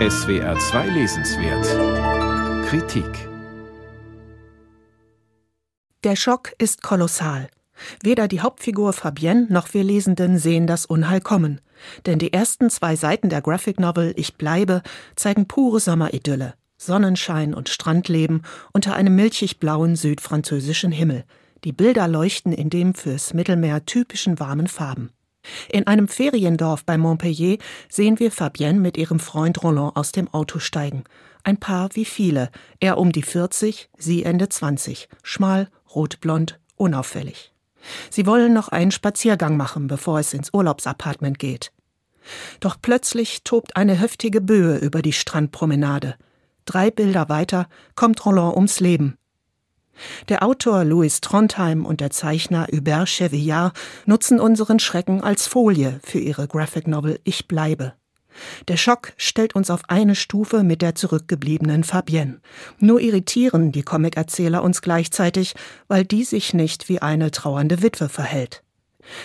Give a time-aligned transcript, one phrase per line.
[0.00, 3.28] SWR 2 Lesenswert Kritik
[6.02, 7.46] Der Schock ist kolossal.
[8.02, 11.60] Weder die Hauptfigur Fabienne noch wir Lesenden sehen das Unheil kommen.
[12.06, 14.82] Denn die ersten zwei Seiten der Graphic Novel Ich bleibe
[15.14, 16.54] zeigen pure Sommeridylle.
[16.76, 18.42] Sonnenschein und Strandleben
[18.72, 21.24] unter einem milchig-blauen südfranzösischen Himmel.
[21.62, 25.13] Die Bilder leuchten in dem fürs Mittelmeer typischen warmen Farben.
[25.68, 27.58] In einem Feriendorf bei Montpellier
[27.88, 31.04] sehen wir Fabienne mit ihrem Freund Roland aus dem Auto steigen.
[31.42, 32.50] Ein Paar wie viele,
[32.80, 37.52] er um die 40, sie Ende 20, schmal, rotblond, unauffällig.
[38.10, 41.70] Sie wollen noch einen Spaziergang machen, bevor es ins Urlaubsapartment geht.
[42.60, 46.16] Doch plötzlich tobt eine heftige Böe über die Strandpromenade.
[46.64, 49.18] Drei Bilder weiter kommt Roland ums Leben.
[50.28, 53.72] Der Autor Louis Trondheim und der Zeichner Hubert Chevillard
[54.06, 57.94] nutzen unseren Schrecken als Folie für ihre Graphic Novel Ich bleibe.
[58.68, 62.40] Der Schock stellt uns auf eine Stufe mit der zurückgebliebenen Fabienne.
[62.78, 65.54] Nur irritieren die Comicerzähler uns gleichzeitig,
[65.88, 68.62] weil die sich nicht wie eine trauernde Witwe verhält.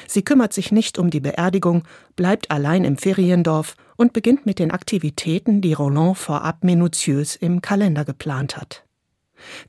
[0.07, 1.83] Sie kümmert sich nicht um die Beerdigung,
[2.15, 8.05] bleibt allein im Feriendorf und beginnt mit den Aktivitäten, die Roland vorab minutiös im Kalender
[8.05, 8.83] geplant hat.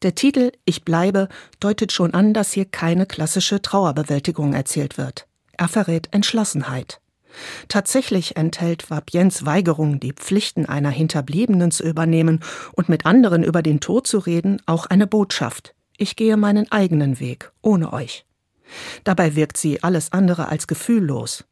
[0.03, 1.29] Der Titel Ich bleibe
[1.61, 5.27] deutet schon an, dass hier keine klassische Trauerbewältigung erzählt wird.
[5.57, 7.01] Er verrät Entschlossenheit.
[7.69, 12.41] Tatsächlich enthält Fabiens Weigerung, die Pflichten einer Hinterbliebenen zu übernehmen
[12.73, 15.75] und mit anderen über den Tod zu reden, auch eine Botschaft.
[15.97, 18.25] Ich gehe meinen eigenen Weg, ohne euch.
[19.05, 21.45] Dabei wirkt sie alles andere als gefühllos.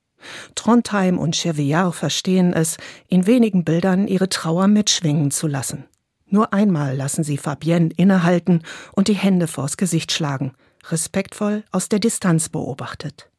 [0.54, 2.76] Trondheim und Chevillard verstehen es,
[3.08, 5.84] in wenigen Bildern ihre Trauer mitschwingen zu lassen.
[6.30, 8.62] Nur einmal lassen sie Fabienne innehalten
[8.92, 10.52] und die Hände vors Gesicht schlagen,
[10.90, 13.30] respektvoll aus der Distanz beobachtet.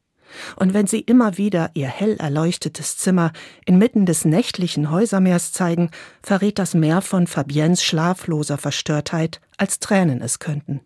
[0.55, 3.31] Und wenn sie immer wieder ihr hell erleuchtetes Zimmer
[3.65, 5.89] inmitten des nächtlichen Häusermeers zeigen,
[6.21, 10.81] verrät das Meer von Fabiennes schlafloser Verstörtheit, als Tränen es könnten.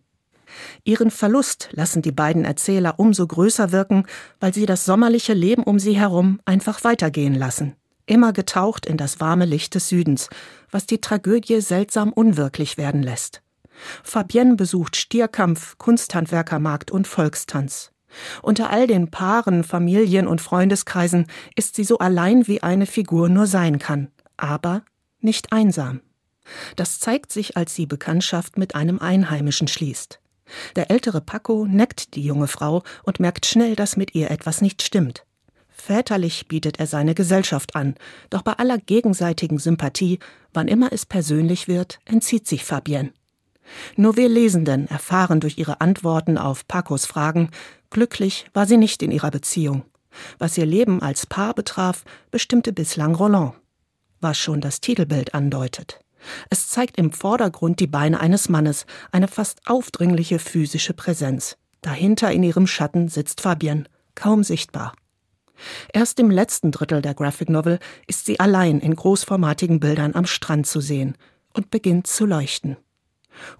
[0.84, 4.06] Ihren Verlust lassen die beiden Erzähler umso größer wirken,
[4.40, 7.76] weil sie das sommerliche Leben um sie herum einfach weitergehen lassen
[8.06, 10.28] immer getaucht in das warme Licht des Südens,
[10.70, 13.42] was die Tragödie seltsam unwirklich werden lässt.
[14.02, 17.90] Fabienne besucht Stierkampf, Kunsthandwerkermarkt und Volkstanz.
[18.42, 21.26] Unter all den Paaren, Familien und Freundeskreisen
[21.56, 24.82] ist sie so allein, wie eine Figur nur sein kann, aber
[25.20, 26.00] nicht einsam.
[26.76, 30.20] Das zeigt sich, als sie Bekanntschaft mit einem Einheimischen schließt.
[30.76, 34.82] Der ältere Paco neckt die junge Frau und merkt schnell, dass mit ihr etwas nicht
[34.82, 35.24] stimmt.
[35.86, 37.94] Väterlich bietet er seine Gesellschaft an,
[38.30, 40.18] doch bei aller gegenseitigen Sympathie,
[40.54, 43.12] wann immer es persönlich wird, entzieht sich Fabienne.
[43.94, 47.50] Nur wir Lesenden erfahren durch ihre Antworten auf Pacos Fragen,
[47.90, 49.84] glücklich war sie nicht in ihrer Beziehung.
[50.38, 53.52] Was ihr Leben als Paar betraf, bestimmte bislang Roland.
[54.22, 56.00] Was schon das Titelbild andeutet.
[56.48, 61.58] Es zeigt im Vordergrund die Beine eines Mannes, eine fast aufdringliche physische Präsenz.
[61.82, 63.84] Dahinter in ihrem Schatten sitzt Fabienne,
[64.14, 64.94] kaum sichtbar.
[65.92, 70.66] Erst im letzten Drittel der Graphic Novel ist sie allein in großformatigen Bildern am Strand
[70.66, 71.16] zu sehen
[71.52, 72.76] und beginnt zu leuchten.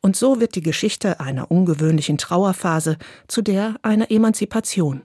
[0.01, 2.97] Und so wird die Geschichte einer ungewöhnlichen Trauerphase
[3.29, 5.03] zu der einer Emanzipation.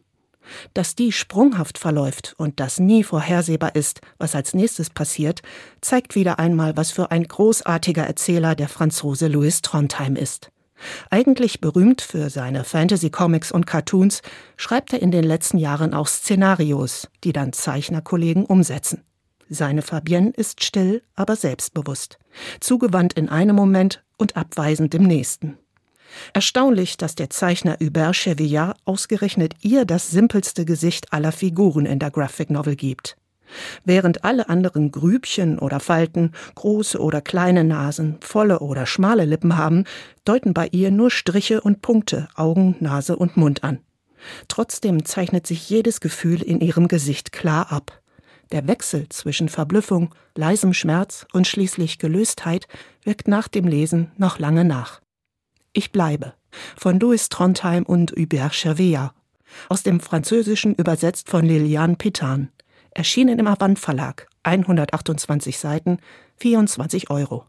[0.74, 5.42] Dass die sprunghaft verläuft und dass nie vorhersehbar ist, was als nächstes passiert,
[5.82, 10.52] zeigt wieder einmal, was für ein großartiger Erzähler der Franzose Louis Trondheim ist.
[11.10, 14.22] Eigentlich berühmt für seine Fantasy-Comics und Cartoons,
[14.58, 19.04] schreibt er in den letzten Jahren auch Szenarios, die dann Zeichnerkollegen umsetzen.
[19.50, 22.20] Seine Fabienne ist still, aber selbstbewusst,
[22.60, 25.58] zugewandt in einem Moment und abweisend im nächsten.
[26.34, 32.12] Erstaunlich, dass der Zeichner Hubert Chevillard ausgerechnet ihr das simpelste Gesicht aller Figuren in der
[32.12, 33.18] Graphic Novel gibt.
[33.84, 39.86] Während alle anderen Grübchen oder Falten, große oder kleine Nasen, volle oder schmale Lippen haben,
[40.26, 43.80] deuten bei ihr nur Striche und Punkte, Augen, Nase und Mund an.
[44.48, 48.02] Trotzdem zeichnet sich jedes Gefühl in ihrem Gesicht klar ab.
[48.52, 52.68] Der Wechsel zwischen Verblüffung, leisem Schmerz und schließlich Gelöstheit
[53.04, 55.02] wirkt nach dem Lesen noch lange nach.
[55.72, 56.34] Ich bleibe
[56.76, 59.14] von Louis Trondheim und Hubert Chervea
[59.68, 62.50] aus dem Französischen übersetzt von Liliane Pitan
[62.92, 66.00] erschienen im Avant Verlag, 128 Seiten,
[66.38, 67.38] 24 Euro.